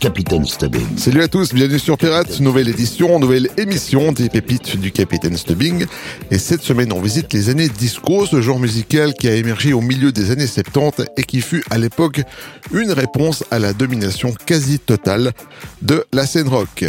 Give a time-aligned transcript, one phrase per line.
[0.00, 0.98] Capitaine Stubbing.
[0.98, 5.86] Salut à tous, bienvenue sur Pirates, nouvelle édition, nouvelle émission des pépites du Capitaine Stubbing.
[6.30, 9.80] Et cette semaine, on visite les années disco, ce genre musical qui a émergé au
[9.80, 12.20] milieu des années 70 et qui fut à l'époque
[12.72, 15.32] une réponse à la domination quasi totale
[15.82, 16.84] de la scène rock.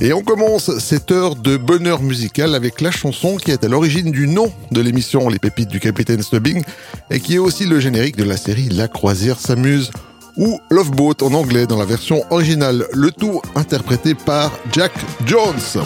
[0.00, 4.10] Et on commence cette heure de bonheur musical avec la chanson qui est à l'origine
[4.10, 6.62] du nom de l'émission Les Pépites du Capitaine Stubbing
[7.10, 9.90] et qui est aussi le générique de la série La Croisière s'amuse
[10.36, 14.92] ou Love Boat en anglais dans la version originale, le tout interprété par Jack
[15.26, 15.84] Jones.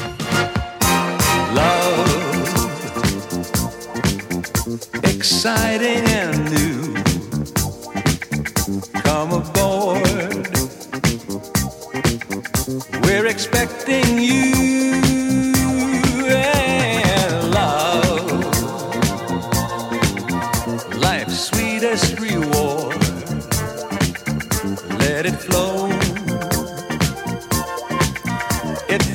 [13.03, 15.16] We're expecting you.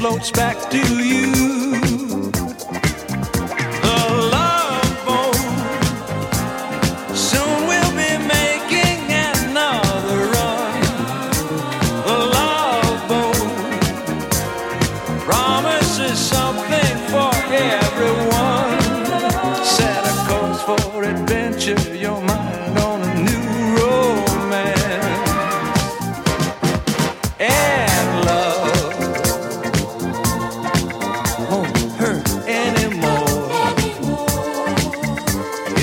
[0.02, 1.61] Floats back to you.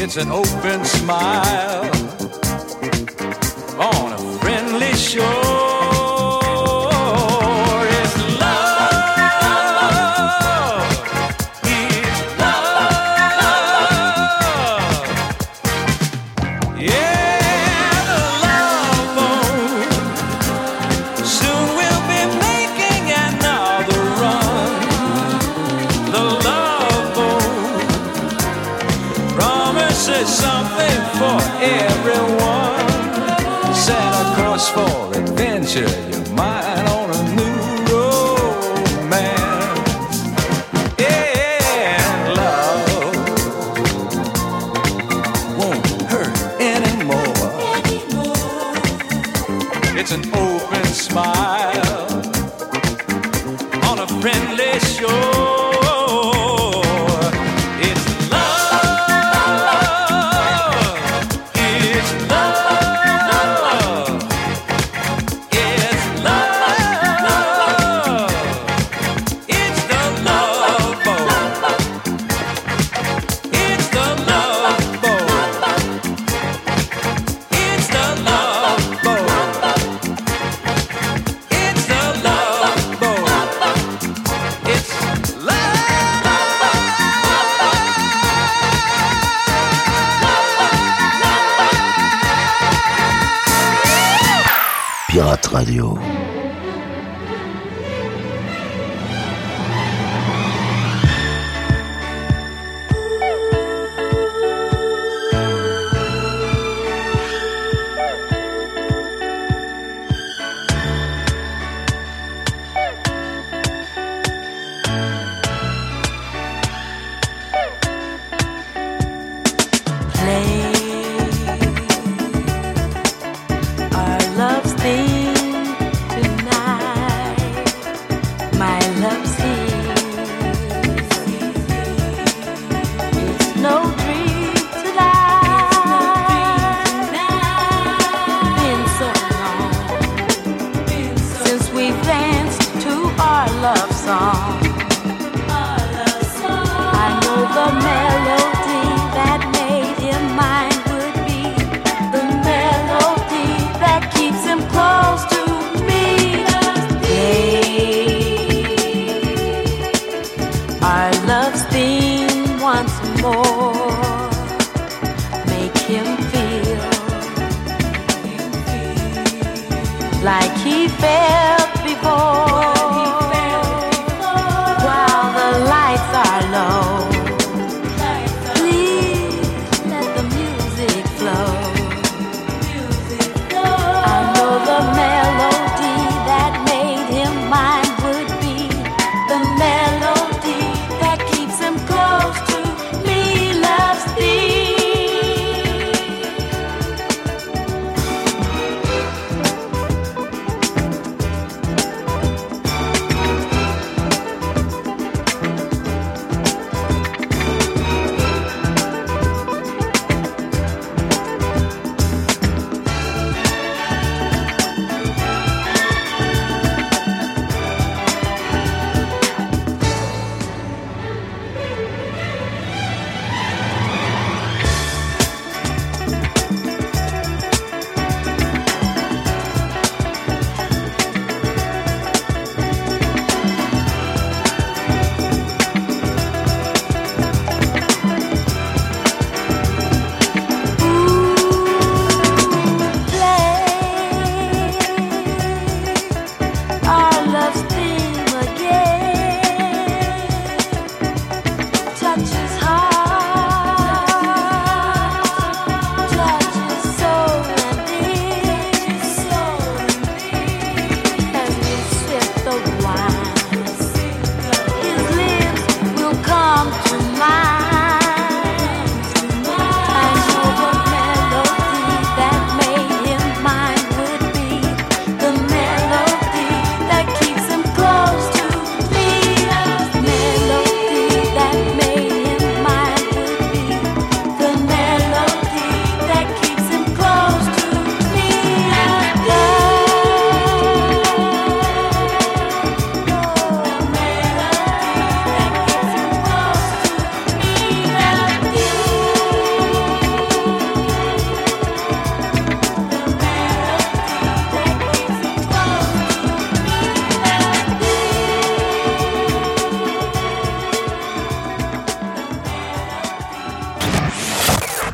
[0.08, 1.97] It's an open smile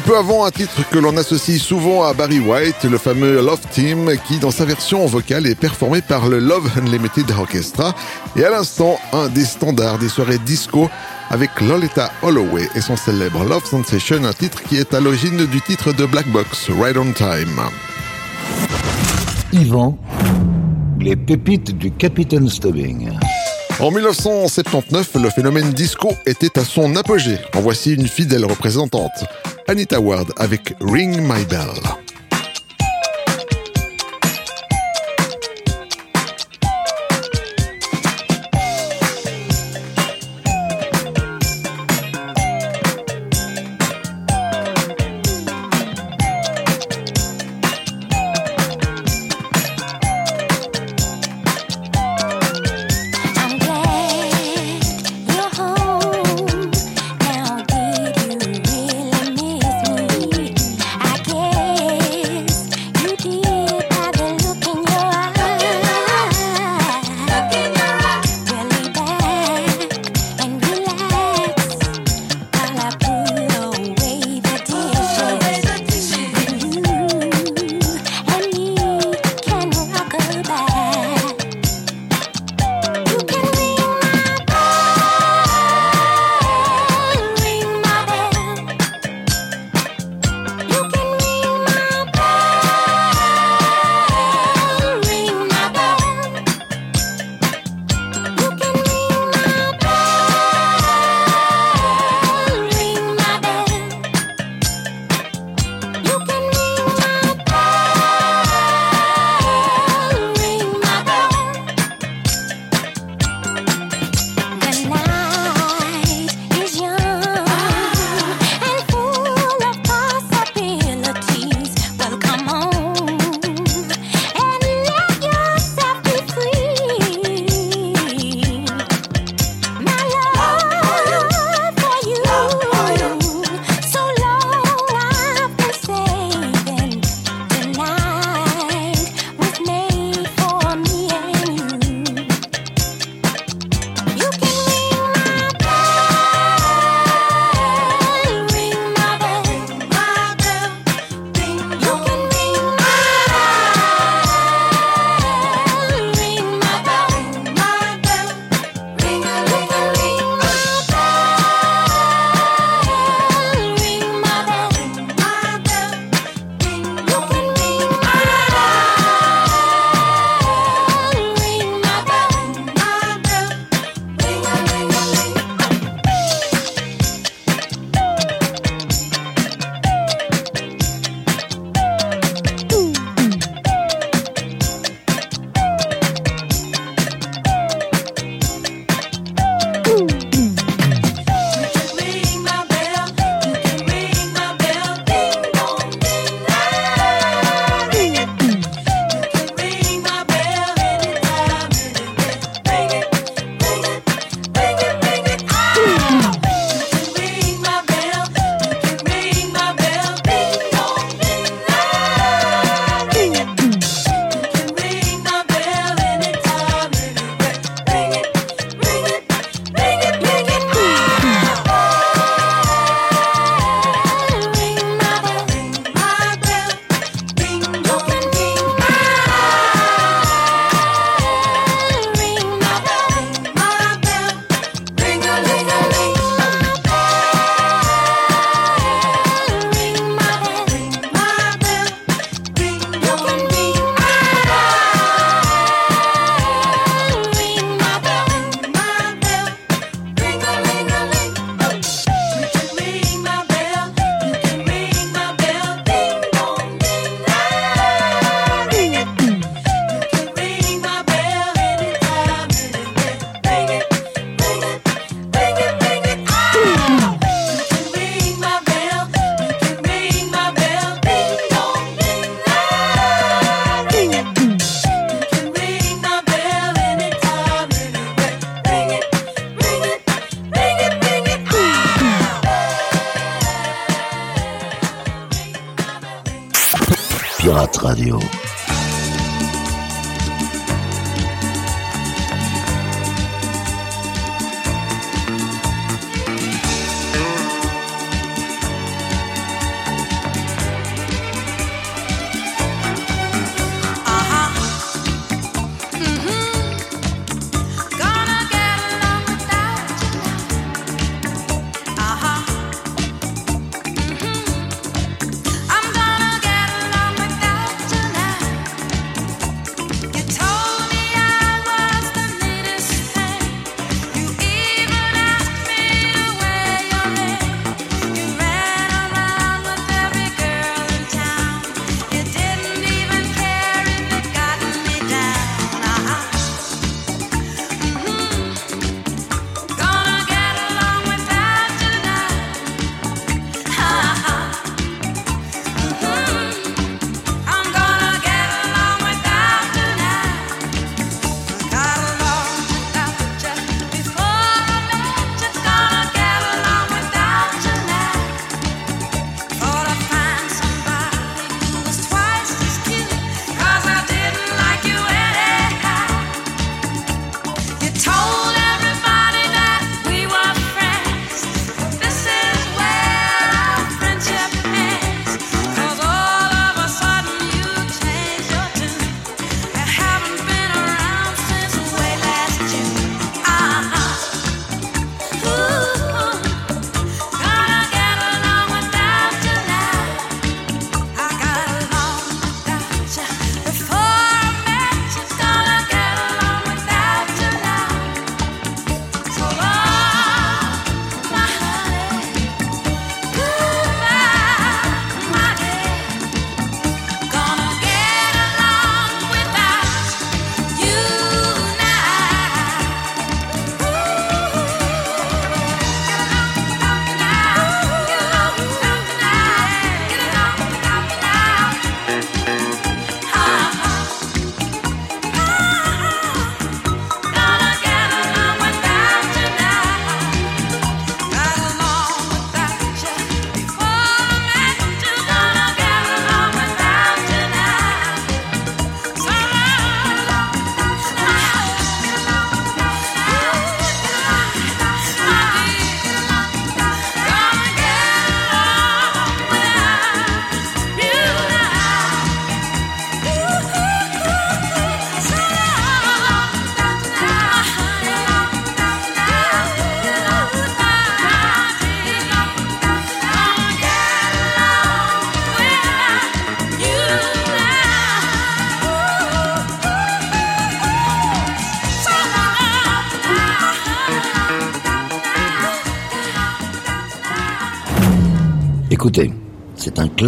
[0.00, 3.60] Un peu avant, un titre que l'on associe souvent à Barry White, le fameux Love
[3.70, 7.94] Team, qui dans sa version vocale est performé par le Love Unlimited Orchestra,
[8.34, 10.88] et à l'instant, un des standards des soirées disco
[11.28, 15.60] avec Lolita Holloway et son célèbre Love Sensation, un titre qui est à l'origine du
[15.60, 17.60] titre de Black Box, Right on Time.
[19.52, 19.98] Yvan,
[20.98, 23.10] les pépites du Capitaine Stubbing.
[23.80, 27.38] En 1979, le phénomène disco était à son apogée.
[27.54, 29.24] En voici une fidèle représentante,
[29.68, 32.09] Anita Ward avec Ring My Bell.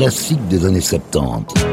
[0.02, 1.71] Classique des années 70.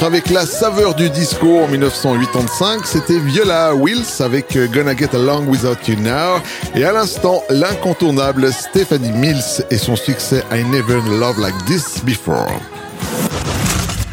[0.00, 5.14] Titre avec la saveur du disco en 1985, c'était Viola Wills avec euh, Gonna Get
[5.14, 6.40] Along Without You Now.
[6.74, 12.48] Et à l'instant, l'incontournable Stephanie Mills et son succès I Never Loved Like This Before.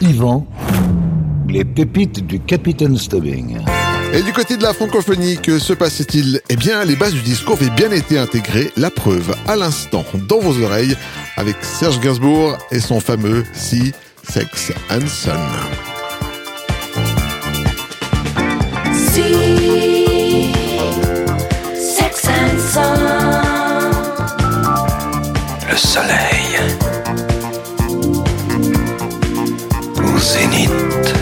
[0.02, 0.46] Yvan,
[1.48, 3.60] les pépites du Capitaine Stubbing.
[4.14, 7.54] Et du côté de la francophonie, que se passait-il Eh bien, les bases du disco
[7.54, 10.98] avaient bien été intégrées, la preuve à l'instant dans vos oreilles
[11.38, 13.94] avec Serge Gainsbourg et son fameux Si
[14.30, 15.40] Sex and Son.
[18.94, 20.54] See,
[21.74, 22.98] sex and son.
[25.70, 26.60] Le soleil
[30.04, 31.14] au zénith.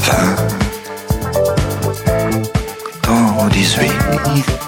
[0.00, 0.20] Va
[3.06, 4.67] dans 18.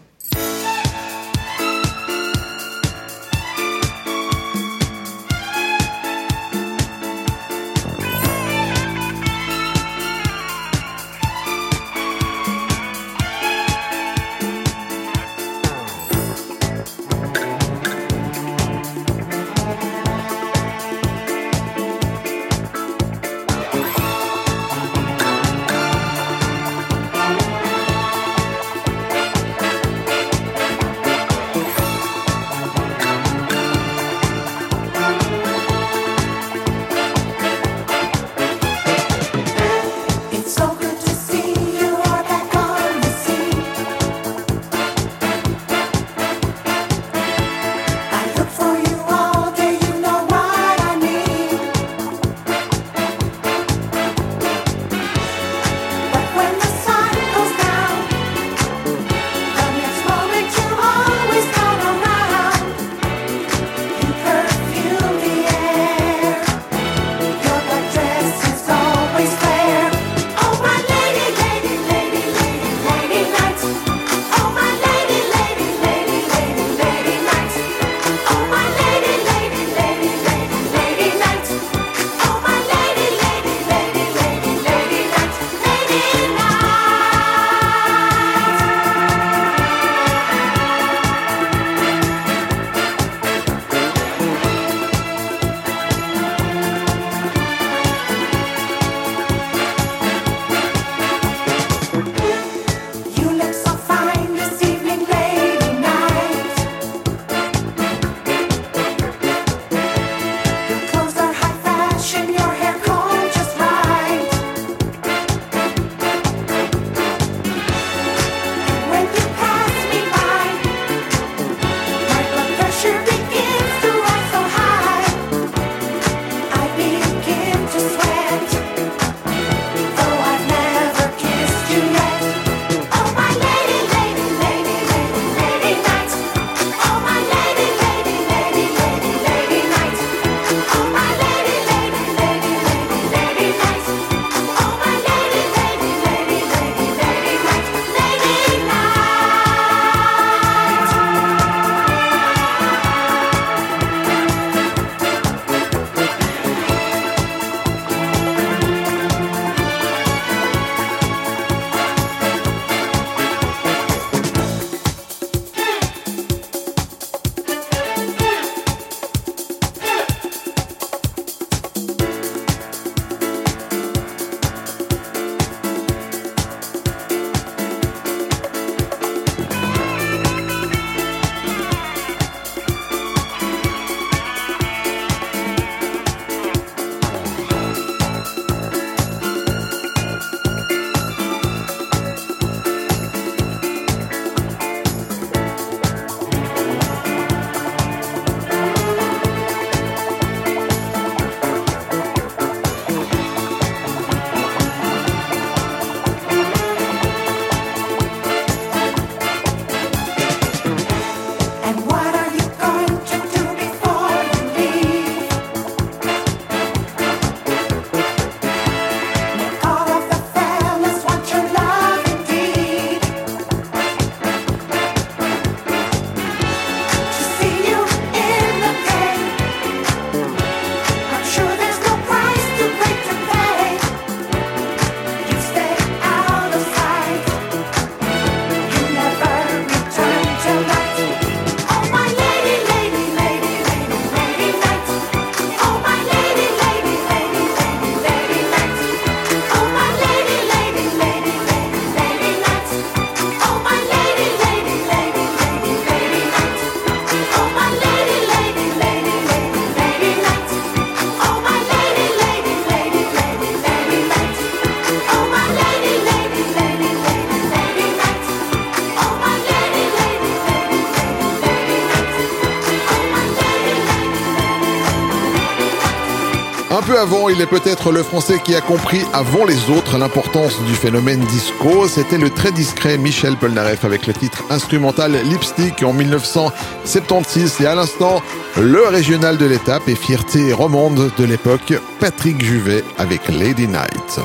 [276.81, 280.59] Un peu avant, il est peut-être le Français qui a compris avant les autres l'importance
[280.63, 281.87] du phénomène disco.
[281.87, 287.75] C'était le très discret Michel Polnareff avec le titre instrumental Lipstick en 1976 et à
[287.75, 288.23] l'instant
[288.59, 294.19] le régional de l'étape et fierté romande de l'époque Patrick Juvet avec Lady Night.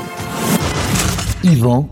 [1.43, 1.87] Yvan,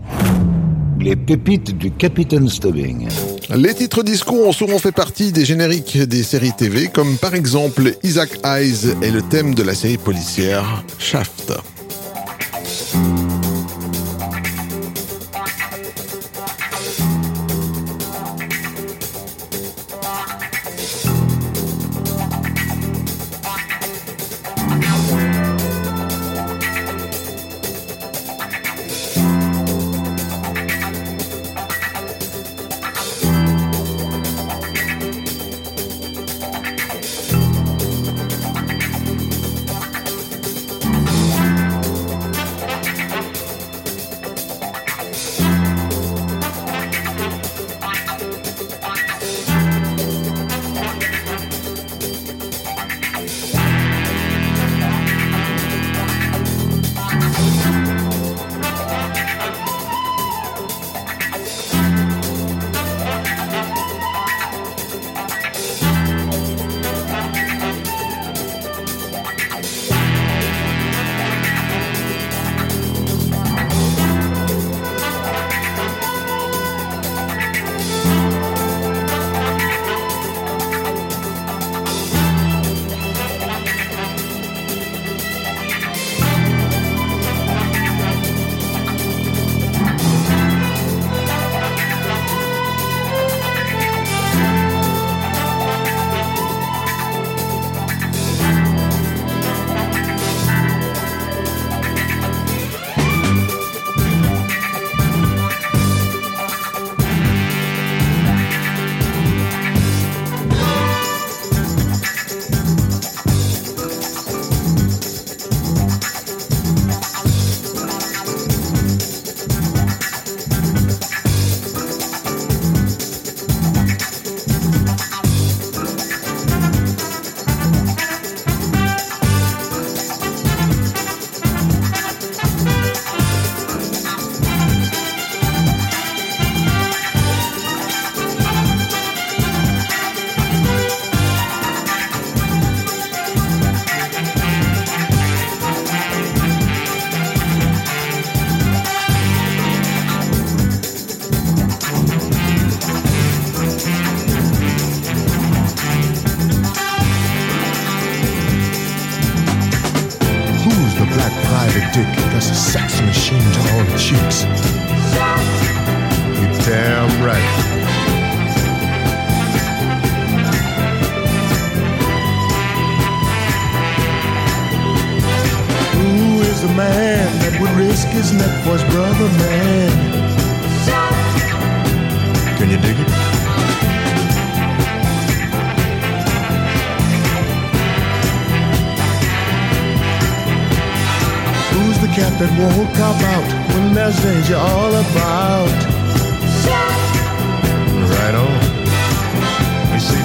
[0.98, 3.06] les pépites du Capitaine Stubbing.
[3.54, 7.94] Les titres disco ont souvent fait partie des génériques des séries TV, comme par exemple
[8.02, 11.52] Isaac Eyes et le thème de la série policière Shaft.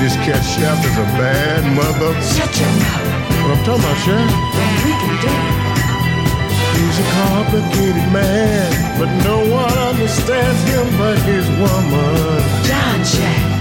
[0.01, 2.11] This cat shaft is a bad mother.
[2.33, 3.05] Shut your mouth.
[3.45, 4.01] What I'm talking about?
[4.57, 5.71] Then we can do it.
[6.73, 12.41] He's a complicated man, but no one understands him but his woman.
[12.65, 13.60] John Shack.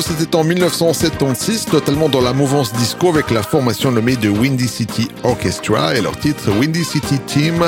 [0.00, 5.08] C'était en 1976, totalement dans la mouvance disco avec la formation nommée de Windy City
[5.22, 7.64] Orchestra et leur titre Windy City Team.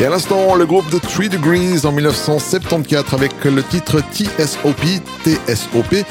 [0.00, 4.80] Et à l'instant, le groupe de 3 Degrees en 1974 avec le titre TSOP,
[5.24, 6.04] TSOP,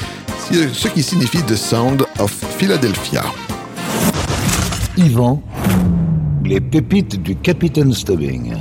[0.73, 3.23] ce qui signifie The Sound of Philadelphia.
[4.97, 5.41] Yvan,
[6.43, 8.55] les pépites du Capitaine Stubbing.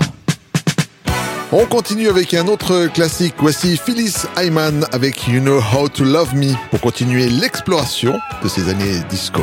[1.51, 3.35] On continue avec un autre classique.
[3.39, 8.69] Voici Phyllis Hyman avec You Know How to Love Me pour continuer l'exploration de ces
[8.69, 9.43] années disco.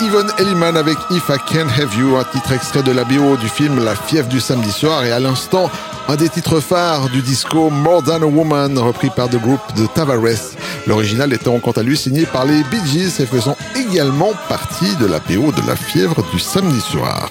[0.00, 3.48] Yvonne Elliman avec If I Can Have You, un titre extrait de la BO du
[3.48, 5.04] film La fièvre du samedi soir.
[5.04, 5.70] Et à l'instant,
[6.08, 9.86] un des titres phares du disco More Than a Woman, repris par le groupe de
[9.86, 10.54] Tavares.
[10.86, 15.06] L'original étant quant à lui signé par les Bee Gees et faisant également partie de
[15.06, 17.30] la BO de La fièvre du samedi soir.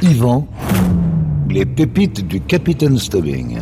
[0.00, 0.46] Yvan,
[1.48, 3.58] les pépites du Capitaine Stubbing.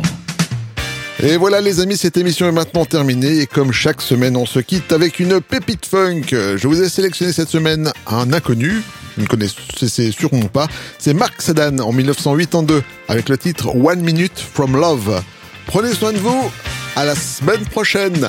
[1.25, 4.59] Et voilà les amis, cette émission est maintenant terminée et comme chaque semaine on se
[4.59, 6.23] quitte avec une pépite funk.
[6.31, 8.81] Je vous ai sélectionné cette semaine un inconnu,
[9.15, 10.67] vous ne connaissez sûrement pas,
[10.99, 15.23] c'est Mark Sedan en 1982 avec le titre One Minute from Love.
[15.65, 16.51] Prenez soin de vous,
[16.97, 18.27] à la semaine prochaine.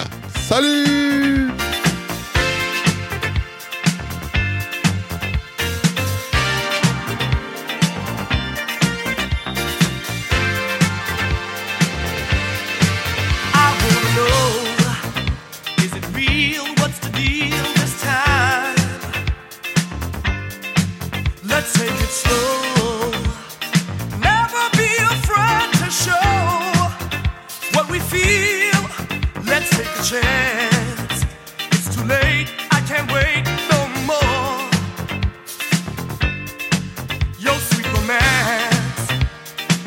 [0.49, 1.24] Salut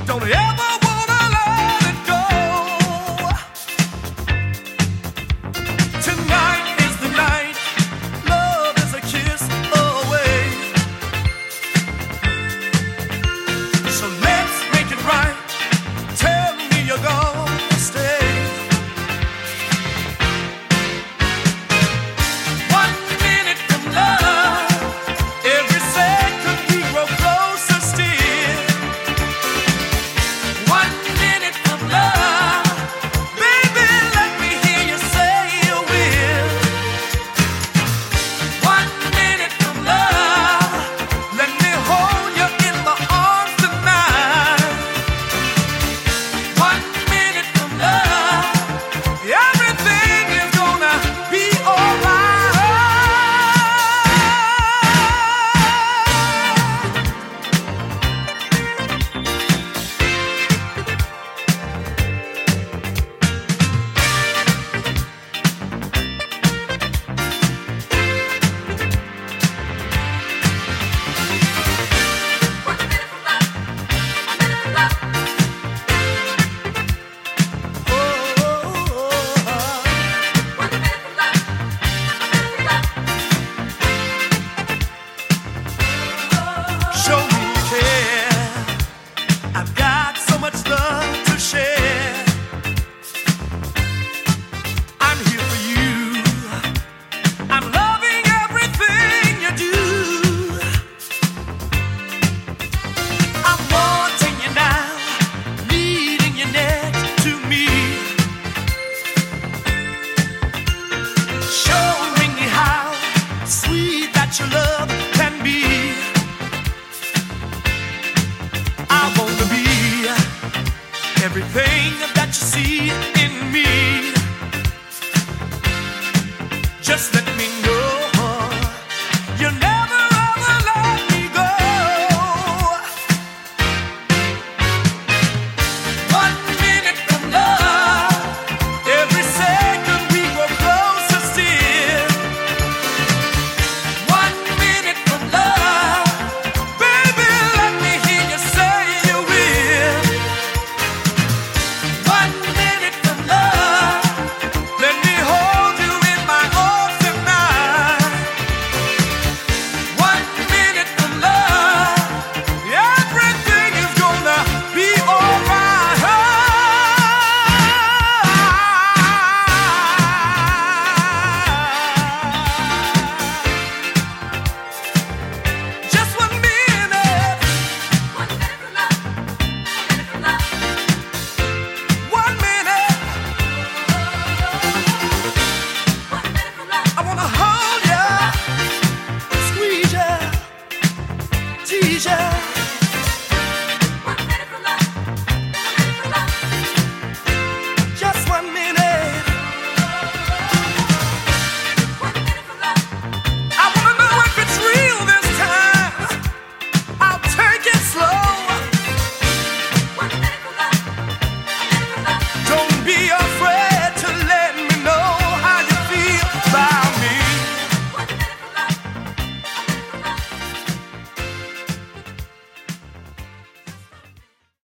[0.07, 0.76] Don't ever